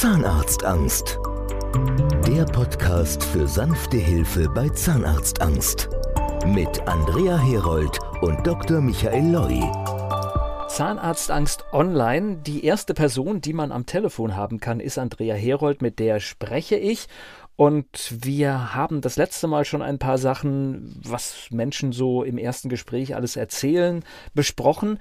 Zahnarztangst. 0.00 1.18
Der 2.26 2.46
Podcast 2.46 3.22
für 3.22 3.46
sanfte 3.46 3.98
Hilfe 3.98 4.48
bei 4.48 4.66
Zahnarztangst. 4.70 5.90
Mit 6.46 6.88
Andrea 6.88 7.36
Herold 7.36 7.98
und 8.22 8.46
Dr. 8.46 8.80
Michael 8.80 9.30
Loi. 9.30 9.60
Zahnarztangst 10.70 11.66
online. 11.74 12.38
Die 12.38 12.64
erste 12.64 12.94
Person, 12.94 13.42
die 13.42 13.52
man 13.52 13.72
am 13.72 13.84
Telefon 13.84 14.36
haben 14.36 14.58
kann, 14.58 14.80
ist 14.80 14.96
Andrea 14.96 15.34
Herold, 15.34 15.82
mit 15.82 15.98
der 15.98 16.18
spreche 16.18 16.76
ich. 16.76 17.06
Und 17.56 18.14
wir 18.24 18.74
haben 18.74 19.02
das 19.02 19.16
letzte 19.16 19.48
Mal 19.48 19.66
schon 19.66 19.82
ein 19.82 19.98
paar 19.98 20.16
Sachen, 20.16 20.98
was 21.04 21.48
Menschen 21.50 21.92
so 21.92 22.22
im 22.22 22.38
ersten 22.38 22.70
Gespräch 22.70 23.14
alles 23.14 23.36
erzählen, 23.36 24.02
besprochen. 24.32 24.98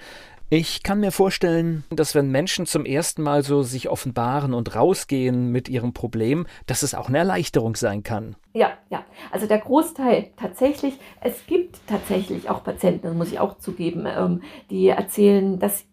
Ich 0.52 0.82
kann 0.82 1.00
mir 1.00 1.12
vorstellen, 1.12 1.84
dass 1.92 2.16
wenn 2.16 2.32
Menschen 2.32 2.66
zum 2.66 2.84
ersten 2.84 3.22
Mal 3.22 3.44
so 3.44 3.62
sich 3.62 3.88
offenbaren 3.88 4.56
und 4.56 4.76
rausgehen 4.76 5.52
mit 5.52 5.70
ihrem 5.70 5.94
Problem, 5.94 6.48
dass 6.66 6.82
es 6.82 6.96
auch 6.96 7.08
eine 7.08 7.20
Erleichterung 7.20 7.76
sein 7.76 8.02
kann. 8.02 8.36
Ja, 8.54 8.72
ja. 8.90 9.06
Also 9.30 9.46
der 9.46 9.60
Großteil 9.60 10.32
tatsächlich, 10.38 10.96
es 11.22 11.46
gibt 11.46 11.80
tatsächlich 11.86 12.50
auch 12.50 12.64
Patienten, 12.64 13.04
das 13.04 13.14
muss 13.14 13.32
ich 13.32 13.40
auch 13.40 13.60
zugeben, 13.60 14.08
ähm, 14.08 14.42
die 14.72 14.88
erzählen, 14.88 15.60
dass 15.60 15.86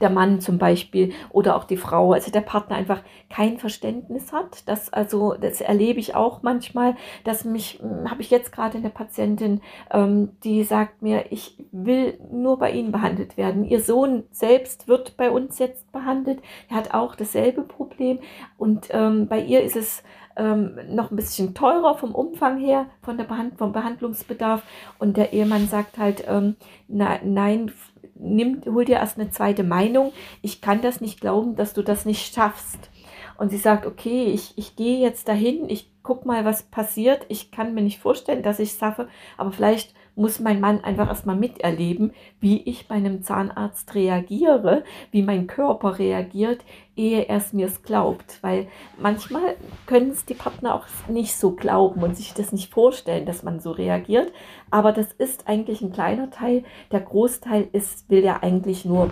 der 0.00 0.10
Mann 0.10 0.40
zum 0.40 0.58
Beispiel 0.58 1.12
oder 1.30 1.56
auch 1.56 1.64
die 1.64 1.76
Frau, 1.76 2.12
also 2.12 2.30
der 2.30 2.40
Partner 2.40 2.76
einfach 2.76 3.02
kein 3.30 3.58
Verständnis 3.58 4.32
hat. 4.32 4.68
Das 4.68 4.92
also, 4.92 5.34
das 5.34 5.60
erlebe 5.60 6.00
ich 6.00 6.14
auch 6.14 6.42
manchmal, 6.42 6.96
dass 7.24 7.44
mich, 7.44 7.80
hm, 7.80 8.10
habe 8.10 8.22
ich 8.22 8.30
jetzt 8.30 8.52
gerade 8.52 8.78
eine 8.78 8.90
Patientin, 8.90 9.60
ähm, 9.90 10.30
die 10.42 10.64
sagt 10.64 11.02
mir, 11.02 11.26
ich 11.30 11.56
will 11.72 12.18
nur 12.30 12.58
bei 12.58 12.72
Ihnen 12.72 12.92
behandelt 12.92 13.36
werden. 13.36 13.64
Ihr 13.64 13.80
Sohn 13.80 14.24
selbst 14.30 14.88
wird 14.88 15.16
bei 15.16 15.30
uns 15.30 15.58
jetzt 15.58 15.90
behandelt. 15.92 16.40
Er 16.68 16.76
hat 16.76 16.94
auch 16.94 17.14
dasselbe 17.14 17.62
Problem 17.62 18.18
und 18.58 18.88
ähm, 18.90 19.28
bei 19.28 19.40
ihr 19.40 19.62
ist 19.62 19.76
es 19.76 20.02
ähm, 20.36 20.78
noch 20.88 21.10
ein 21.10 21.16
bisschen 21.16 21.54
teurer 21.54 21.96
vom 21.96 22.14
Umfang 22.14 22.58
her, 22.58 22.86
von 23.02 23.16
der 23.16 23.24
Behand 23.24 23.58
vom 23.58 23.72
Behandlungsbedarf. 23.72 24.62
Und 24.98 25.16
der 25.16 25.32
Ehemann 25.32 25.68
sagt 25.68 25.98
halt, 25.98 26.24
ähm, 26.26 26.56
na, 26.88 27.18
nein, 27.24 27.72
nimm, 28.14 28.62
hol 28.66 28.84
dir 28.84 28.96
erst 28.96 29.18
eine 29.18 29.30
zweite 29.30 29.64
Meinung. 29.64 30.12
Ich 30.42 30.60
kann 30.60 30.82
das 30.82 31.00
nicht 31.00 31.20
glauben, 31.20 31.56
dass 31.56 31.74
du 31.74 31.82
das 31.82 32.04
nicht 32.04 32.34
schaffst. 32.34 32.90
Und 33.36 33.50
sie 33.50 33.58
sagt, 33.58 33.86
okay, 33.86 34.26
ich, 34.26 34.52
ich 34.56 34.76
gehe 34.76 35.00
jetzt 35.00 35.28
dahin, 35.28 35.68
ich 35.68 35.90
guck 36.04 36.24
mal, 36.24 36.44
was 36.44 36.62
passiert. 36.62 37.26
Ich 37.28 37.50
kann 37.50 37.74
mir 37.74 37.82
nicht 37.82 37.98
vorstellen, 37.98 38.44
dass 38.44 38.60
ich 38.60 38.70
es 38.70 38.78
schaffe, 38.78 39.08
aber 39.36 39.50
vielleicht 39.50 39.94
muss 40.16 40.38
mein 40.38 40.60
Mann 40.60 40.84
einfach 40.84 41.08
erstmal 41.08 41.34
miterleben, 41.34 42.12
wie 42.38 42.62
ich 42.62 42.86
bei 42.86 42.94
einem 42.94 43.22
Zahnarzt 43.22 43.96
reagiere, 43.96 44.84
wie 45.10 45.22
mein 45.22 45.48
Körper 45.48 45.98
reagiert, 45.98 46.64
ehe 46.94 47.22
er 47.22 47.38
es 47.38 47.52
mir 47.52 47.68
glaubt. 47.82 48.38
Weil 48.42 48.68
manchmal 48.96 49.56
können 49.86 50.10
es 50.10 50.24
die 50.24 50.34
Partner 50.34 50.74
auch 50.74 50.86
nicht 51.08 51.34
so 51.34 51.52
glauben 51.52 52.02
und 52.02 52.16
sich 52.16 52.32
das 52.32 52.52
nicht 52.52 52.72
vorstellen, 52.72 53.26
dass 53.26 53.42
man 53.42 53.58
so 53.58 53.72
reagiert. 53.72 54.32
Aber 54.70 54.92
das 54.92 55.12
ist 55.12 55.48
eigentlich 55.48 55.80
ein 55.80 55.92
kleiner 55.92 56.30
Teil. 56.30 56.62
Der 56.92 57.00
Großteil 57.00 57.68
ist, 57.72 58.08
will 58.08 58.22
ja 58.22 58.40
eigentlich 58.40 58.84
nur 58.84 59.10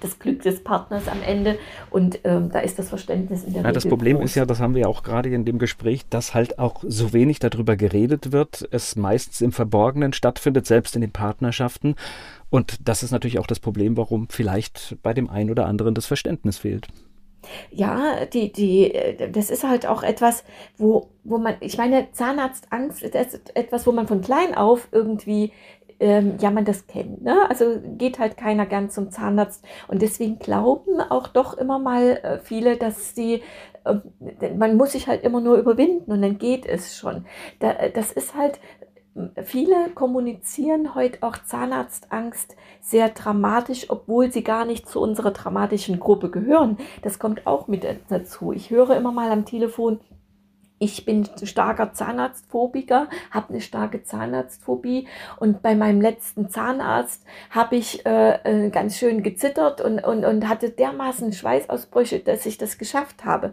das 0.00 0.18
Glück 0.18 0.42
des 0.42 0.62
Partners 0.62 1.08
am 1.08 1.22
Ende 1.22 1.58
und 1.90 2.20
ähm, 2.24 2.50
da 2.52 2.60
ist 2.60 2.78
das 2.78 2.88
Verständnis 2.88 3.44
in 3.44 3.54
der 3.54 3.62
ja, 3.62 3.72
Das 3.72 3.86
Problem 3.86 4.16
groß. 4.18 4.26
ist 4.26 4.34
ja, 4.34 4.46
das 4.46 4.60
haben 4.60 4.74
wir 4.74 4.82
ja 4.82 4.88
auch 4.88 5.02
gerade 5.02 5.28
in 5.28 5.44
dem 5.44 5.58
Gespräch, 5.58 6.06
dass 6.08 6.34
halt 6.34 6.58
auch 6.58 6.84
so 6.86 7.12
wenig 7.12 7.38
darüber 7.38 7.76
geredet 7.76 8.32
wird, 8.32 8.68
es 8.70 8.96
meistens 8.96 9.40
im 9.40 9.52
Verborgenen 9.52 10.12
stattfindet, 10.12 10.66
selbst 10.66 10.94
in 10.94 11.00
den 11.00 11.12
Partnerschaften. 11.12 11.94
Und 12.50 12.88
das 12.88 13.02
ist 13.02 13.10
natürlich 13.10 13.38
auch 13.38 13.46
das 13.46 13.60
Problem, 13.60 13.96
warum 13.96 14.28
vielleicht 14.28 14.96
bei 15.02 15.12
dem 15.12 15.28
einen 15.28 15.50
oder 15.50 15.66
anderen 15.66 15.94
das 15.94 16.06
Verständnis 16.06 16.58
fehlt. 16.58 16.88
Ja, 17.70 18.24
die, 18.26 18.52
die, 18.52 18.92
das 19.32 19.50
ist 19.50 19.64
halt 19.64 19.86
auch 19.86 20.02
etwas, 20.02 20.44
wo, 20.76 21.08
wo 21.24 21.38
man, 21.38 21.54
ich 21.60 21.78
meine, 21.78 22.10
Zahnarztangst 22.12 23.02
ist 23.02 23.14
etwas, 23.54 23.86
wo 23.86 23.92
man 23.92 24.08
von 24.08 24.20
klein 24.20 24.54
auf 24.54 24.88
irgendwie 24.90 25.52
ähm, 26.00 26.36
ja 26.40 26.50
man 26.50 26.64
das 26.64 26.86
kennt. 26.86 27.22
Ne? 27.22 27.48
Also 27.48 27.80
geht 27.96 28.18
halt 28.18 28.36
keiner 28.36 28.66
gern 28.66 28.90
zum 28.90 29.10
Zahnarzt. 29.10 29.64
Und 29.88 30.02
deswegen 30.02 30.38
glauben 30.38 31.00
auch 31.00 31.28
doch 31.28 31.56
immer 31.56 31.78
mal 31.78 32.18
äh, 32.22 32.38
viele, 32.38 32.76
dass 32.76 33.14
sie, 33.14 33.42
äh, 33.84 34.50
man 34.56 34.76
muss 34.76 34.92
sich 34.92 35.08
halt 35.08 35.24
immer 35.24 35.40
nur 35.40 35.56
überwinden 35.56 36.12
und 36.12 36.22
dann 36.22 36.38
geht 36.38 36.66
es 36.66 36.96
schon. 36.96 37.26
Da, 37.60 37.88
das 37.94 38.12
ist 38.12 38.34
halt, 38.34 38.60
viele 39.42 39.90
kommunizieren 39.94 40.94
heute 40.94 41.18
auch 41.22 41.36
Zahnarztangst 41.38 42.56
sehr 42.80 43.08
dramatisch, 43.08 43.90
obwohl 43.90 44.30
sie 44.30 44.44
gar 44.44 44.64
nicht 44.64 44.88
zu 44.88 45.00
unserer 45.00 45.32
dramatischen 45.32 45.98
Gruppe 45.98 46.30
gehören. 46.30 46.78
Das 47.02 47.18
kommt 47.18 47.46
auch 47.46 47.68
mit 47.68 47.84
dazu. 48.08 48.52
Ich 48.52 48.70
höre 48.70 48.96
immer 48.96 49.12
mal 49.12 49.30
am 49.30 49.44
Telefon, 49.44 50.00
ich 50.78 51.04
bin 51.04 51.28
starker 51.42 51.92
Zahnarztphobiker, 51.92 53.08
habe 53.30 53.50
eine 53.50 53.60
starke 53.60 54.02
Zahnarztphobie 54.02 55.08
und 55.38 55.62
bei 55.62 55.74
meinem 55.74 56.00
letzten 56.00 56.48
Zahnarzt 56.48 57.24
habe 57.50 57.76
ich 57.76 58.06
äh, 58.06 58.66
äh, 58.66 58.70
ganz 58.70 58.96
schön 58.96 59.22
gezittert 59.22 59.80
und, 59.80 59.98
und, 60.00 60.24
und 60.24 60.48
hatte 60.48 60.70
dermaßen 60.70 61.32
Schweißausbrüche, 61.32 62.20
dass 62.20 62.46
ich 62.46 62.58
das 62.58 62.78
geschafft 62.78 63.24
habe. 63.24 63.52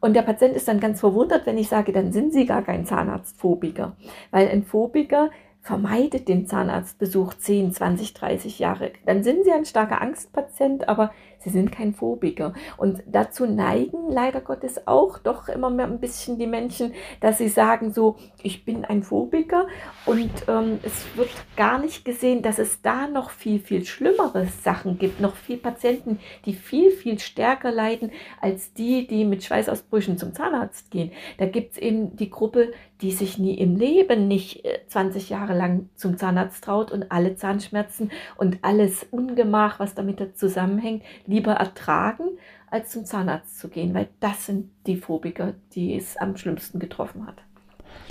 Und 0.00 0.14
der 0.14 0.22
Patient 0.22 0.54
ist 0.54 0.68
dann 0.68 0.80
ganz 0.80 1.00
verwundert, 1.00 1.46
wenn 1.46 1.58
ich 1.58 1.68
sage, 1.68 1.92
dann 1.92 2.12
sind 2.12 2.32
Sie 2.32 2.46
gar 2.46 2.62
kein 2.62 2.86
Zahnarztphobiker, 2.86 3.96
weil 4.30 4.48
ein 4.48 4.62
Phobiker 4.62 5.30
vermeidet 5.66 6.28
den 6.28 6.46
Zahnarztbesuch 6.46 7.34
10, 7.34 7.72
20, 7.72 8.14
30 8.14 8.58
Jahre. 8.60 8.92
Dann 9.04 9.24
sind 9.24 9.44
Sie 9.44 9.50
ein 9.50 9.64
starker 9.64 10.00
Angstpatient, 10.00 10.88
aber 10.88 11.10
Sie 11.38 11.50
sind 11.50 11.72
kein 11.72 11.94
Phobiker. 11.94 12.54
Und 12.76 13.02
dazu 13.06 13.46
neigen 13.46 14.10
leider 14.10 14.40
Gottes 14.40 14.86
auch 14.86 15.18
doch 15.18 15.48
immer 15.48 15.70
mehr 15.70 15.86
ein 15.86 16.00
bisschen 16.00 16.38
die 16.38 16.46
Menschen, 16.46 16.92
dass 17.20 17.38
sie 17.38 17.48
sagen 17.48 17.92
so, 17.92 18.16
ich 18.42 18.64
bin 18.64 18.84
ein 18.84 19.02
Phobiker 19.02 19.66
und 20.04 20.30
ähm, 20.48 20.78
es 20.82 21.04
wird 21.16 21.30
gar 21.56 21.78
nicht 21.78 22.04
gesehen, 22.04 22.42
dass 22.42 22.58
es 22.58 22.82
da 22.82 23.06
noch 23.08 23.30
viel, 23.30 23.60
viel 23.60 23.84
schlimmere 23.84 24.46
Sachen 24.62 24.98
gibt, 24.98 25.20
noch 25.20 25.36
viel 25.36 25.58
Patienten, 25.58 26.18
die 26.44 26.54
viel, 26.54 26.90
viel 26.90 27.18
stärker 27.18 27.70
leiden 27.70 28.10
als 28.40 28.72
die, 28.72 29.06
die 29.06 29.24
mit 29.24 29.44
Schweißausbrüchen 29.44 30.18
zum 30.18 30.34
Zahnarzt 30.34 30.90
gehen. 30.90 31.12
Da 31.38 31.46
gibt 31.46 31.72
es 31.72 31.78
eben 31.78 32.16
die 32.16 32.30
Gruppe, 32.30 32.72
die 33.00 33.12
sich 33.12 33.38
nie 33.38 33.54
im 33.54 33.76
Leben 33.76 34.26
nicht 34.26 34.62
20 34.88 35.30
äh, 35.30 35.34
Jahre 35.34 35.56
lang 35.56 35.90
zum 35.96 36.16
Zahnarzt 36.16 36.64
traut 36.64 36.90
und 36.90 37.12
alle 37.12 37.36
Zahnschmerzen 37.36 38.10
und 38.36 38.58
alles 38.62 39.06
Ungemach, 39.10 39.78
was 39.78 39.94
damit 39.94 40.38
zusammenhängt, 40.38 41.02
lieber 41.26 41.52
ertragen, 41.52 42.38
als 42.70 42.90
zum 42.90 43.04
Zahnarzt 43.04 43.58
zu 43.58 43.68
gehen, 43.68 43.94
weil 43.94 44.08
das 44.20 44.46
sind 44.46 44.70
die 44.86 44.96
Phobiker, 44.96 45.54
die 45.74 45.96
es 45.96 46.16
am 46.16 46.36
schlimmsten 46.36 46.78
getroffen 46.78 47.26
hat. 47.26 47.36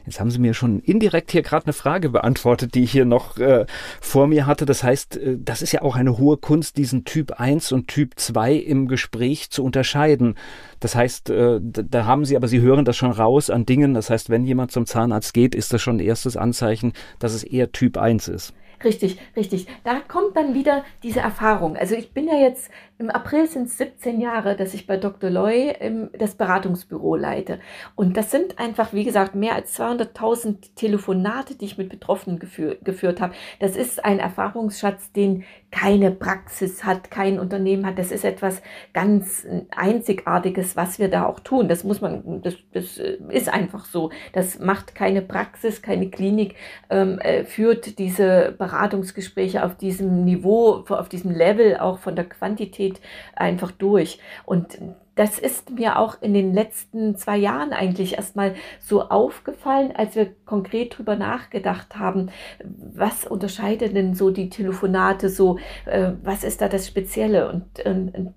Jetzt 0.05 0.19
haben 0.19 0.29
Sie 0.29 0.39
mir 0.39 0.53
schon 0.53 0.79
indirekt 0.81 1.31
hier 1.31 1.41
gerade 1.41 1.65
eine 1.65 1.73
Frage 1.73 2.09
beantwortet, 2.09 2.75
die 2.75 2.83
ich 2.83 2.91
hier 2.91 3.05
noch 3.05 3.37
äh, 3.37 3.65
vor 4.01 4.27
mir 4.27 4.45
hatte. 4.45 4.65
Das 4.65 4.83
heißt, 4.83 5.17
äh, 5.17 5.37
das 5.39 5.61
ist 5.61 5.71
ja 5.71 5.81
auch 5.81 5.95
eine 5.95 6.17
hohe 6.17 6.37
Kunst, 6.37 6.77
diesen 6.77 7.05
Typ 7.05 7.39
1 7.39 7.71
und 7.71 7.87
Typ 7.87 8.13
2 8.15 8.53
im 8.53 8.87
Gespräch 8.87 9.49
zu 9.49 9.63
unterscheiden. 9.63 10.35
Das 10.79 10.95
heißt, 10.95 11.29
äh, 11.31 11.59
da 11.61 12.05
haben 12.05 12.25
Sie, 12.25 12.37
aber 12.37 12.47
Sie 12.47 12.61
hören 12.61 12.85
das 12.85 12.97
schon 12.97 13.11
raus 13.11 13.49
an 13.49 13.65
Dingen. 13.65 13.93
Das 13.93 14.09
heißt, 14.09 14.29
wenn 14.29 14.45
jemand 14.45 14.71
zum 14.71 14.85
Zahnarzt 14.85 15.33
geht, 15.33 15.55
ist 15.55 15.73
das 15.73 15.81
schon 15.81 15.97
ein 15.97 16.05
erstes 16.05 16.37
Anzeichen, 16.37 16.93
dass 17.19 17.33
es 17.33 17.43
eher 17.43 17.71
Typ 17.71 17.97
1 17.97 18.27
ist. 18.27 18.53
Richtig, 18.85 19.19
richtig. 19.35 19.65
Da 19.83 19.99
kommt 19.99 20.37
dann 20.37 20.53
wieder 20.53 20.85
diese 21.01 21.19
Erfahrung. 21.19 21.75
Also 21.75 21.95
ich 21.95 22.13
bin 22.13 22.27
ja 22.27 22.35
jetzt, 22.35 22.69
im 22.99 23.09
April 23.09 23.47
sind 23.47 23.63
es 23.63 23.79
17 23.79 24.21
Jahre, 24.21 24.55
dass 24.55 24.75
ich 24.75 24.85
bei 24.85 24.97
Dr. 24.97 25.31
Loy 25.31 25.73
im, 25.79 26.11
das 26.17 26.35
Beratungsbüro 26.35 27.15
leite. 27.15 27.59
Und 27.95 28.15
das 28.15 28.29
sind 28.29 28.59
einfach, 28.59 28.93
wie 28.93 29.03
gesagt, 29.03 29.33
mehr 29.33 29.55
als 29.55 29.77
200.000 29.79 30.75
Telefonate, 30.75 31.55
die 31.55 31.65
ich 31.65 31.79
mit 31.79 31.89
Betroffenen 31.89 32.37
geführ, 32.37 32.77
geführt 32.83 33.21
habe. 33.21 33.33
Das 33.59 33.75
ist 33.75 34.05
ein 34.05 34.19
Erfahrungsschatz, 34.19 35.11
den 35.11 35.43
keine 35.71 36.11
Praxis 36.11 36.85
hat, 36.85 37.11
kein 37.11 37.39
Unternehmen 37.39 37.85
hat. 37.85 37.97
Das 37.97 38.11
ist 38.11 38.23
etwas 38.23 38.61
ganz 38.93 39.45
Einzigartiges, 39.75 40.77
was 40.77 40.99
wir 40.99 41.09
da 41.09 41.25
auch 41.25 41.41
tun. 41.41 41.67
Das 41.67 41.83
muss 41.83 42.01
man, 42.01 42.41
das, 42.43 42.55
das 42.71 42.97
ist 42.97 43.49
einfach 43.49 43.83
so. 43.83 44.11
Das 44.31 44.59
macht 44.59 44.95
keine 44.95 45.21
Praxis, 45.21 45.81
keine 45.81 46.09
Klinik, 46.09 46.55
ähm, 46.89 47.19
äh, 47.19 47.43
führt 47.43 47.99
diese 47.99 48.53
Beratungsgespräche 48.75 49.63
auf 49.63 49.75
diesem 49.75 50.25
Niveau, 50.25 50.83
auf 50.89 51.09
diesem 51.09 51.31
Level 51.31 51.77
auch 51.77 51.99
von 51.99 52.15
der 52.15 52.25
Quantität 52.25 52.99
einfach 53.35 53.71
durch. 53.71 54.19
Und 54.45 54.77
das 55.15 55.39
ist 55.39 55.69
mir 55.69 55.97
auch 55.97 56.21
in 56.21 56.33
den 56.33 56.53
letzten 56.53 57.15
zwei 57.15 57.37
Jahren 57.37 57.71
eigentlich 57.71 58.15
erstmal 58.15 58.55
so 58.81 59.03
aufgefallen, 59.03 59.93
als 59.95 60.15
wir 60.15 60.31
konkret 60.45 60.97
drüber 60.97 61.15
nachgedacht 61.15 61.97
haben, 61.97 62.31
was 62.63 63.25
unterscheidet 63.25 63.95
denn 63.95 64.13
so 64.13 64.29
die 64.29 64.49
Telefonate 64.49 65.29
so, 65.29 65.57
äh, 65.85 66.11
was 66.21 66.43
ist 66.43 66.59
da 66.59 66.67
das 66.67 66.85
Spezielle? 66.85 67.49
Und, 67.49 67.85
und 67.85 68.33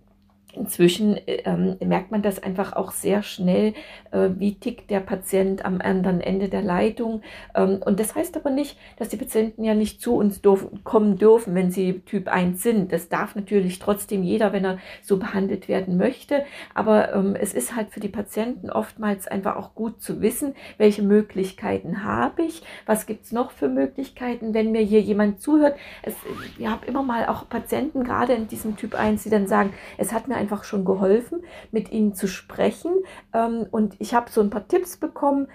Inzwischen 0.59 1.19
ähm, 1.27 1.77
merkt 1.85 2.11
man 2.11 2.23
das 2.23 2.43
einfach 2.43 2.73
auch 2.73 2.91
sehr 2.91 3.23
schnell, 3.23 3.75
äh, 4.11 4.31
wie 4.37 4.55
tickt 4.55 4.91
der 4.91 5.01
Patient 5.01 5.65
am 5.65 5.81
anderen 5.81 6.21
Ende 6.21 6.49
der 6.49 6.63
Leitung. 6.63 7.23
Ähm, 7.55 7.81
und 7.85 8.01
das 8.01 8.15
heißt 8.15 8.37
aber 8.37 8.51
nicht, 8.51 8.77
dass 8.97 9.09
die 9.09 9.17
Patienten 9.17 9.65
ja 9.65 9.75
nicht 9.75 10.01
zu 10.01 10.17
uns 10.17 10.41
dürfen, 10.41 10.83
kommen 10.85 11.17
dürfen, 11.17 11.55
wenn 11.55 11.71
sie 11.71 12.01
Typ 12.01 12.29
1 12.29 12.63
sind. 12.63 12.93
Das 12.93 13.09
darf 13.09 13.37
natürlich 13.37 13.79
trotzdem 13.79 14.23
jeder, 14.23 14.53
wenn 14.53 14.65
er 14.65 14.79
so 15.03 15.19
behandelt 15.19 15.69
werden 15.69 15.97
möchte. 15.97 16.45
Aber 16.75 17.15
ähm, 17.15 17.35
es 17.35 17.55
ist 17.55 17.77
halt 17.77 17.91
für 17.91 18.01
die 18.01 18.09
Patienten 18.09 18.71
oftmals 18.71 19.29
einfach 19.29 19.57
auch 19.57 19.75
gut 19.75 20.03
zu 20.03 20.21
wissen, 20.21 20.55
welche 20.77 21.03
Möglichkeiten 21.03 22.05
habe 22.05 22.43
ich, 22.43 22.63
was 22.87 23.07
gibt 23.07 23.25
es 23.25 23.33
noch 23.33 23.51
für 23.51 23.69
Möglichkeiten, 23.69 24.55
wenn 24.55 24.73
mir 24.73 24.83
hier 24.83 25.01
jemand 25.01 25.41
zuhört. 25.41 25.77
Es, 26.03 26.15
ich 26.59 26.67
habe 26.67 26.87
immer 26.87 27.03
mal 27.03 27.27
auch 27.27 27.49
Patienten, 27.49 28.05
gerade 28.05 28.35
in 28.35 28.49
diesem 28.49 28.77
Typ 28.77 28.95
1, 28.95 29.23
die 29.23 29.31
dann 29.31 29.47
sagen, 29.47 29.73
es 29.97 30.13
hat 30.13 30.29
mir 30.29 30.37
ein 30.37 30.48
einfach 30.49 30.65
schon 30.65 30.87
geholfen, 30.87 31.43
mit 31.71 31.93
ihnen 31.93 32.15
zu 32.15 32.27
sprechen. 32.27 32.93
Ähm, 33.35 33.67
und 33.71 33.97
ich 33.99 34.15
habe 34.15 34.31
so 34.31 34.41
ein 34.41 34.51
paar 34.51 34.67
Tipps 34.67 34.97
bekommen, 34.97 35.49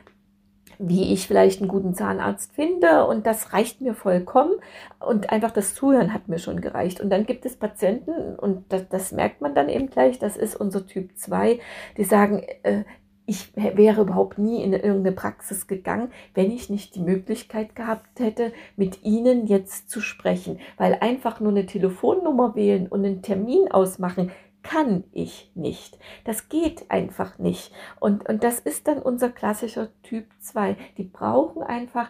wie 0.80 1.14
ich 1.14 1.28
vielleicht 1.28 1.62
einen 1.62 1.70
guten 1.70 1.94
Zahnarzt 1.94 2.54
finde 2.54 3.06
und 3.06 3.26
das 3.28 3.54
reicht 3.54 3.80
mir 3.80 3.94
vollkommen 3.94 4.54
und 5.00 5.30
einfach 5.30 5.52
das 5.52 5.76
Zuhören 5.76 6.14
hat 6.14 6.28
mir 6.28 6.40
schon 6.40 6.62
gereicht. 6.62 7.00
Und 7.00 7.10
dann 7.10 7.26
gibt 7.26 7.46
es 7.46 7.56
Patienten 7.56 8.36
und 8.36 8.66
das, 8.70 8.90
das 8.90 9.12
merkt 9.12 9.42
man 9.42 9.56
dann 9.56 9.70
eben 9.70 9.90
gleich, 9.90 10.20
das 10.20 10.36
ist 10.36 10.56
unser 10.56 10.86
Typ 10.86 11.16
2, 11.16 11.60
die 11.98 12.04
sagen, 12.04 12.44
äh, 12.64 12.84
ich 13.26 13.56
wäre 13.56 14.02
überhaupt 14.02 14.38
nie 14.38 14.62
in 14.62 14.74
irgendeine 14.74 15.14
Praxis 15.14 15.68
gegangen, 15.68 16.12
wenn 16.34 16.52
ich 16.52 16.70
nicht 16.70 16.96
die 16.96 17.00
Möglichkeit 17.00 17.76
gehabt 17.76 18.20
hätte, 18.20 18.52
mit 18.76 19.04
Ihnen 19.04 19.48
jetzt 19.48 19.90
zu 19.90 20.02
sprechen. 20.02 20.60
Weil 20.78 20.98
einfach 21.00 21.40
nur 21.40 21.52
eine 21.52 21.66
Telefonnummer 21.66 22.56
wählen 22.56 22.88
und 22.88 23.06
einen 23.06 23.22
Termin 23.22 23.72
ausmachen, 23.72 24.32
kann 24.64 25.04
ich 25.12 25.52
nicht. 25.54 26.00
Das 26.24 26.50
geht 26.50 26.90
einfach 26.90 27.38
nicht. 27.38 27.72
Und, 28.00 28.28
und 28.28 28.44
das 28.44 28.60
ist 28.60 28.88
dann 28.88 29.00
unser 29.00 29.30
klassischer 29.30 29.90
Typ 30.02 30.26
2. 30.40 30.78
Die 30.98 31.04
brauchen 31.04 31.62
einfach 31.62 32.10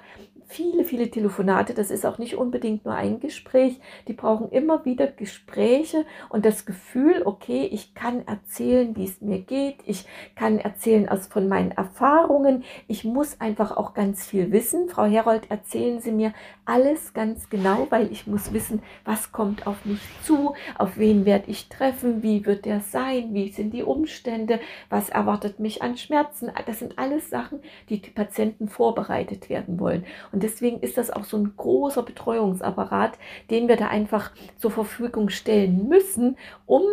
viele, 0.53 0.83
viele 0.83 1.09
Telefonate. 1.09 1.73
Das 1.73 1.89
ist 1.89 2.05
auch 2.05 2.19
nicht 2.19 2.35
unbedingt 2.35 2.85
nur 2.85 2.93
ein 2.93 3.19
Gespräch. 3.19 3.79
Die 4.07 4.13
brauchen 4.13 4.49
immer 4.51 4.85
wieder 4.85 5.07
Gespräche 5.07 6.05
und 6.29 6.45
das 6.45 6.65
Gefühl, 6.65 7.23
okay, 7.25 7.67
ich 7.71 7.95
kann 7.95 8.27
erzählen, 8.27 8.95
wie 8.95 9.05
es 9.05 9.19
mir 9.21 9.39
geht. 9.39 9.77
Ich 9.85 10.05
kann 10.35 10.59
erzählen 10.59 11.09
aus 11.09 11.27
von 11.27 11.47
meinen 11.47 11.71
Erfahrungen. 11.71 12.63
Ich 12.87 13.03
muss 13.03 13.41
einfach 13.41 13.75
auch 13.75 13.95
ganz 13.95 14.25
viel 14.25 14.51
wissen. 14.51 14.89
Frau 14.89 15.05
Herold, 15.05 15.49
erzählen 15.49 15.99
Sie 15.99 16.11
mir 16.11 16.33
alles 16.65 17.13
ganz 17.13 17.49
genau, 17.49 17.87
weil 17.89 18.11
ich 18.11 18.27
muss 18.27 18.53
wissen, 18.53 18.81
was 19.05 19.31
kommt 19.31 19.65
auf 19.65 19.85
mich 19.85 20.01
zu, 20.23 20.53
auf 20.77 20.97
wen 20.97 21.25
werde 21.25 21.49
ich 21.49 21.67
treffen, 21.67 22.21
wie 22.21 22.45
wird 22.45 22.65
der 22.65 22.79
sein, 22.79 23.33
wie 23.33 23.49
sind 23.49 23.73
die 23.73 23.83
Umstände, 23.83 24.59
was 24.89 25.09
erwartet 25.09 25.59
mich 25.59 25.81
an 25.81 25.97
Schmerzen. 25.97 26.51
Das 26.67 26.79
sind 26.79 26.99
alles 26.99 27.29
Sachen, 27.29 27.59
die 27.89 28.01
die 28.01 28.11
Patienten 28.11 28.69
vorbereitet 28.69 29.49
werden 29.49 29.79
wollen. 29.79 30.05
Und 30.31 30.42
deswegen 30.43 30.79
ist 30.81 30.97
das 30.97 31.09
auch 31.09 31.23
so 31.23 31.37
ein 31.37 31.53
großer 31.55 32.03
Betreuungsapparat, 32.03 33.17
den 33.49 33.67
wir 33.67 33.77
da 33.77 33.87
einfach 33.87 34.31
zur 34.57 34.71
Verfügung 34.71 35.29
stellen 35.29 35.87
müssen, 35.87 36.37
um 36.65 36.83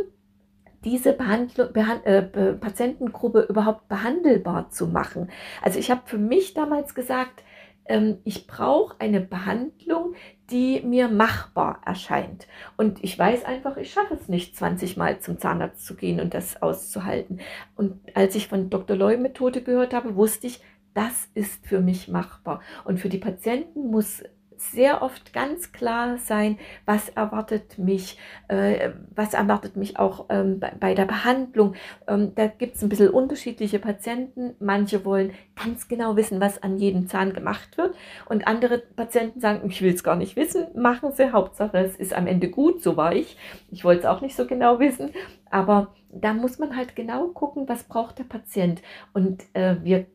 diese 0.84 1.12
Behandlung, 1.12 1.72
Behand, 1.72 2.06
äh, 2.06 2.22
Patientengruppe 2.54 3.46
überhaupt 3.48 3.88
behandelbar 3.88 4.70
zu 4.70 4.86
machen. 4.86 5.30
Also 5.60 5.78
ich 5.78 5.90
habe 5.90 6.02
für 6.06 6.18
mich 6.18 6.54
damals 6.54 6.94
gesagt, 6.94 7.44
ähm, 7.90 8.18
ich 8.24 8.46
brauche 8.46 8.94
eine 8.98 9.20
Behandlung, 9.20 10.14
die 10.50 10.80
mir 10.82 11.08
machbar 11.08 11.80
erscheint. 11.84 12.46
Und 12.76 13.02
ich 13.04 13.18
weiß 13.18 13.44
einfach, 13.44 13.76
ich 13.76 13.92
schaffe 13.92 14.14
es 14.14 14.28
nicht, 14.28 14.56
20 14.56 14.96
Mal 14.96 15.20
zum 15.20 15.38
Zahnarzt 15.38 15.84
zu 15.84 15.96
gehen 15.96 16.20
und 16.20 16.32
das 16.32 16.62
auszuhalten. 16.62 17.40
Und 17.76 18.00
als 18.14 18.34
ich 18.34 18.48
von 18.48 18.70
Dr. 18.70 18.96
Loy 18.96 19.16
Methode 19.16 19.62
gehört 19.62 19.92
habe, 19.92 20.16
wusste 20.16 20.46
ich, 20.46 20.60
das 20.94 21.28
ist 21.34 21.66
für 21.66 21.80
mich 21.80 22.08
machbar. 22.08 22.60
Und 22.84 22.98
für 22.98 23.08
die 23.08 23.18
Patienten 23.18 23.90
muss 23.90 24.22
sehr 24.60 25.02
oft 25.02 25.32
ganz 25.32 25.72
klar 25.72 26.18
sein, 26.18 26.58
was 26.84 27.08
erwartet 27.08 27.78
mich, 27.78 28.18
äh, 28.48 28.90
was 29.14 29.32
erwartet 29.32 29.76
mich 29.76 29.98
auch 29.98 30.26
ähm, 30.28 30.60
bei, 30.60 30.72
bei, 30.78 30.94
der 30.94 31.06
Behandlung. 31.06 31.74
Ähm, 32.06 32.32
da 32.34 32.46
gibt 32.46 32.76
es 32.76 32.82
ein 32.82 32.90
bisschen 32.90 33.08
unterschiedliche 33.08 33.78
Patienten. 33.78 34.54
Manche 34.60 35.04
wollen 35.04 35.32
ganz 35.56 35.88
genau 35.88 36.16
wissen, 36.16 36.40
was 36.40 36.62
an 36.62 36.78
jedem 36.78 37.08
Zahn 37.08 37.32
gemacht 37.32 37.78
wird. 37.78 37.94
Und 38.28 38.46
andere 38.46 38.78
Patienten 38.78 39.40
sagen, 39.40 39.68
ich 39.68 39.80
will 39.80 39.94
es 39.94 40.04
gar 40.04 40.16
nicht 40.16 40.36
wissen, 40.36 40.66
machen 40.74 41.12
sie. 41.12 41.32
Hauptsache, 41.32 41.78
es 41.78 41.96
ist 41.96 42.12
am 42.12 42.26
Ende 42.26 42.50
gut, 42.50 42.82
so 42.82 42.96
war 42.96 43.14
ich. 43.14 43.38
Ich 43.70 43.84
wollte 43.84 44.00
es 44.00 44.06
auch 44.06 44.20
nicht 44.20 44.36
so 44.36 44.46
genau 44.46 44.78
wissen. 44.78 45.10
Aber 45.50 45.94
da 46.12 46.34
muss 46.34 46.58
man 46.58 46.76
halt 46.76 46.94
genau 46.96 47.28
gucken, 47.28 47.68
was 47.68 47.84
braucht 47.84 48.18
der 48.18 48.24
Patient. 48.24 48.82
Und 49.14 49.42
äh, 49.54 49.76
wir 49.82 50.06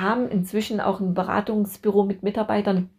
haben 0.00 0.28
inzwischen 0.28 0.80
auch 0.80 1.00
ein 1.00 1.14
Beratungsbüro 1.14 2.04
mit 2.04 2.22
Mitarbeitern, 2.22 2.90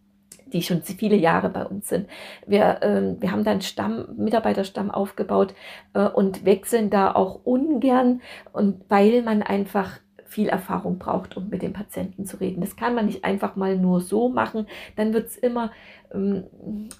die 0.53 0.61
schon 0.63 0.81
viele 0.81 1.15
Jahre 1.15 1.49
bei 1.49 1.65
uns 1.65 1.89
sind. 1.89 2.07
Wir, 2.47 2.81
äh, 2.81 3.21
wir 3.21 3.31
haben 3.31 3.43
da 3.43 3.51
einen 3.51 3.61
Stamm, 3.61 4.07
Mitarbeiterstamm 4.17 4.91
aufgebaut 4.91 5.53
äh, 5.93 6.07
und 6.07 6.45
wechseln 6.45 6.89
da 6.89 7.13
auch 7.13 7.41
ungern 7.43 8.21
und 8.51 8.83
weil 8.89 9.21
man 9.21 9.43
einfach 9.43 9.99
viel 10.25 10.47
Erfahrung 10.47 10.99
braucht, 10.99 11.35
um 11.37 11.49
mit 11.49 11.63
dem 11.63 11.73
Patienten 11.73 12.25
zu 12.25 12.39
reden. 12.39 12.61
Das 12.61 12.75
kann 12.75 12.93
man 12.93 13.07
nicht 13.07 13.25
einfach 13.25 13.55
mal 13.55 13.75
nur 13.75 13.99
so 13.99 14.29
machen. 14.29 14.67
Dann 14.95 15.11
wird 15.11 15.27
es 15.27 15.37
immer, 15.37 15.71
ähm, 16.13 16.43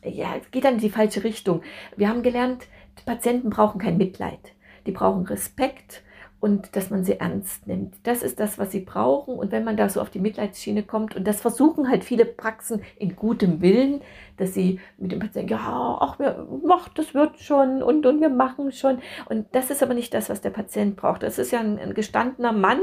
ja, 0.04 0.36
es 0.42 0.50
geht 0.50 0.66
dann 0.66 0.76
in 0.76 0.80
die 0.80 0.90
falsche 0.90 1.24
Richtung. 1.24 1.62
Wir 1.96 2.10
haben 2.10 2.24
gelernt, 2.24 2.68
Patienten 3.06 3.50
brauchen 3.50 3.80
kein 3.80 3.98
Mitleid. 3.98 4.40
Die 4.86 4.92
brauchen 4.92 5.26
Respekt 5.26 6.04
und 6.40 6.76
dass 6.76 6.90
man 6.90 7.04
sie 7.04 7.20
ernst 7.20 7.68
nimmt. 7.68 7.96
Das 8.04 8.24
ist 8.24 8.40
das, 8.40 8.58
was 8.58 8.72
sie 8.72 8.80
brauchen. 8.80 9.36
Und 9.36 9.52
wenn 9.52 9.66
man 9.66 9.76
da 9.76 9.90
so 9.90 10.00
auf 10.00 10.10
die 10.10 10.20
Mitleidsschiene 10.20 10.84
kommt, 10.84 11.16
und 11.16 11.28
das 11.28 11.42
versuchen 11.42 11.90
halt 11.90 12.04
viele 12.04 12.26
Praxen 12.26 12.82
in 12.98 13.16
gutem 13.16 13.62
Willen, 13.62 14.02
dass 14.38 14.54
sie 14.54 14.80
mit 14.98 15.12
dem 15.12 15.20
Patienten, 15.20 15.52
ja, 15.52 15.98
ach, 16.00 16.18
wir, 16.18 16.48
ach, 16.70 16.88
das 16.90 17.14
wird 17.14 17.40
schon 17.40 17.84
und, 17.84 18.06
und 18.06 18.22
wir 18.22 18.30
machen 18.30 18.72
schon. 18.72 19.00
Und 19.28 19.48
das 19.52 19.70
ist 19.70 19.84
aber 19.84 19.94
nicht 19.94 20.14
das, 20.14 20.30
was 20.30 20.40
der 20.40 20.52
Patient 20.52 20.96
braucht. 20.96 21.24
Das 21.24 21.40
ist 21.40 21.52
ja 21.52 21.60
ein, 21.60 21.78
ein 21.78 21.94
gestandener 21.94 22.54
Mann, 22.54 22.80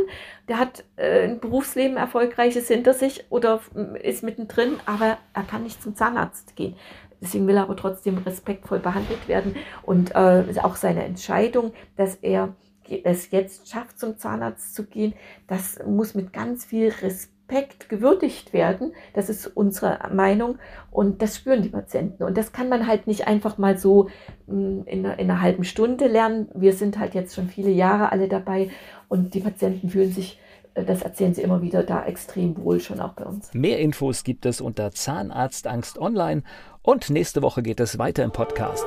der 0.48 0.58
hat 0.58 0.84
äh, 0.96 1.24
ein 1.24 1.40
Berufsleben 1.40 1.96
erfolgreiches 1.96 2.68
hinter 2.68 2.92
sich 2.92 3.24
oder 3.30 3.60
ist 4.02 4.22
mittendrin, 4.22 4.74
aber 4.84 5.16
er 5.32 5.42
kann 5.44 5.62
nicht 5.62 5.82
zum 5.82 5.96
Zahnarzt 5.96 6.56
gehen. 6.56 6.76
Deswegen 7.22 7.46
will 7.46 7.56
er 7.56 7.62
aber 7.62 7.76
trotzdem 7.76 8.18
respektvoll 8.18 8.78
behandelt 8.78 9.26
werden 9.26 9.56
und 9.82 10.14
äh, 10.14 10.44
auch 10.62 10.76
seine 10.76 11.04
Entscheidung, 11.04 11.72
dass 11.96 12.16
er 12.16 12.54
es 13.04 13.30
jetzt 13.30 13.68
schafft, 13.68 13.98
zum 13.98 14.18
Zahnarzt 14.18 14.74
zu 14.74 14.84
gehen, 14.84 15.14
das 15.46 15.78
muss 15.86 16.14
mit 16.14 16.32
ganz 16.32 16.64
viel 16.64 16.88
Respekt 17.02 17.88
gewürdigt 17.88 18.52
werden. 18.52 18.92
Das 19.14 19.28
ist 19.28 19.46
unsere 19.46 19.98
Meinung 20.12 20.58
und 20.90 21.22
das 21.22 21.36
spüren 21.36 21.62
die 21.62 21.68
Patienten. 21.68 22.22
Und 22.22 22.36
das 22.36 22.52
kann 22.52 22.68
man 22.68 22.86
halt 22.86 23.06
nicht 23.06 23.26
einfach 23.26 23.58
mal 23.58 23.78
so 23.78 24.08
mm, 24.46 24.82
in 24.86 25.06
einer, 25.06 25.18
in 25.18 25.30
einer 25.30 25.40
halben 25.40 25.64
Stunde 25.64 26.06
lernen. 26.06 26.48
Wir 26.54 26.72
sind 26.72 26.98
halt 26.98 27.14
jetzt 27.14 27.34
schon 27.34 27.48
viele 27.48 27.70
Jahre 27.70 28.12
alle 28.12 28.28
dabei 28.28 28.70
und 29.08 29.34
die 29.34 29.40
Patienten 29.40 29.90
fühlen 29.90 30.12
sich 30.12 30.40
äh, 30.74 30.84
das 30.84 31.02
erzählen 31.02 31.34
sie 31.34 31.42
immer 31.42 31.62
wieder, 31.62 31.82
da 31.82 32.04
extrem 32.04 32.56
wohl 32.62 32.80
schon 32.80 33.00
auch 33.00 33.14
bei 33.14 33.24
uns. 33.24 33.52
Mehr 33.54 33.78
Infos 33.80 34.24
gibt 34.24 34.46
es 34.46 34.60
unter 34.60 34.92
Zahnarztangst 34.92 35.98
online 35.98 36.42
und 36.82 37.10
nächste 37.10 37.42
Woche 37.42 37.62
geht 37.62 37.80
es 37.80 37.98
weiter 37.98 38.24
im 38.24 38.32
Podcast. 38.32 38.86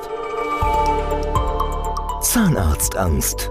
Zahnarztangst 2.22 3.50